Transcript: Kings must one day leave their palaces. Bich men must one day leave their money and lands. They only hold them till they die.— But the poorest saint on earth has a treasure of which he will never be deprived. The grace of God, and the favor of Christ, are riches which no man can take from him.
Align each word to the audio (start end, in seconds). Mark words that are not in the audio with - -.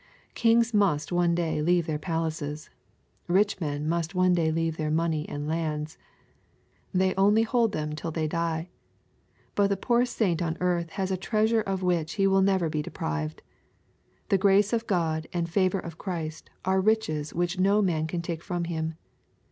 Kings 0.33 0.73
must 0.73 1.11
one 1.11 1.35
day 1.35 1.61
leave 1.61 1.85
their 1.85 1.99
palaces. 1.99 2.71
Bich 3.31 3.61
men 3.61 3.87
must 3.87 4.15
one 4.15 4.33
day 4.33 4.49
leave 4.51 4.75
their 4.77 4.89
money 4.89 5.29
and 5.29 5.47
lands. 5.47 5.99
They 6.91 7.13
only 7.13 7.43
hold 7.43 7.71
them 7.71 7.93
till 7.93 8.09
they 8.09 8.27
die.— 8.27 8.69
But 9.53 9.67
the 9.67 9.77
poorest 9.77 10.17
saint 10.17 10.41
on 10.41 10.57
earth 10.59 10.89
has 10.97 11.11
a 11.11 11.17
treasure 11.17 11.61
of 11.61 11.83
which 11.83 12.13
he 12.13 12.25
will 12.25 12.41
never 12.41 12.67
be 12.67 12.81
deprived. 12.81 13.43
The 14.29 14.39
grace 14.39 14.73
of 14.73 14.87
God, 14.87 15.27
and 15.33 15.45
the 15.45 15.51
favor 15.51 15.77
of 15.77 15.99
Christ, 15.99 16.49
are 16.65 16.81
riches 16.81 17.35
which 17.35 17.59
no 17.59 17.79
man 17.83 18.07
can 18.07 18.23
take 18.23 18.41
from 18.43 18.63
him. 18.63 18.95